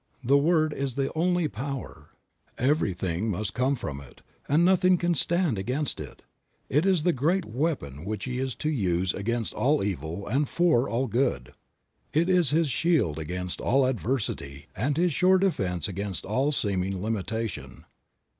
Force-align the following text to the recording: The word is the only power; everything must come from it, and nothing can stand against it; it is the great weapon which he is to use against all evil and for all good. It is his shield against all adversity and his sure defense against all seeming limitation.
The 0.23 0.35
word 0.35 0.73
is 0.73 0.95
the 0.95 1.13
only 1.15 1.47
power; 1.47 2.09
everything 2.57 3.29
must 3.29 3.53
come 3.53 3.75
from 3.75 4.01
it, 4.01 4.23
and 4.49 4.65
nothing 4.65 4.97
can 4.97 5.13
stand 5.13 5.59
against 5.59 5.99
it; 5.99 6.23
it 6.69 6.87
is 6.87 7.03
the 7.03 7.13
great 7.13 7.45
weapon 7.45 8.03
which 8.03 8.23
he 8.25 8.39
is 8.39 8.55
to 8.55 8.69
use 8.71 9.13
against 9.13 9.53
all 9.53 9.83
evil 9.83 10.25
and 10.27 10.49
for 10.49 10.89
all 10.89 11.05
good. 11.05 11.53
It 12.13 12.29
is 12.29 12.49
his 12.49 12.71
shield 12.71 13.19
against 13.19 13.61
all 13.61 13.85
adversity 13.85 14.65
and 14.75 14.97
his 14.97 15.13
sure 15.13 15.37
defense 15.37 15.87
against 15.87 16.25
all 16.25 16.51
seeming 16.51 16.99
limitation. 17.03 17.85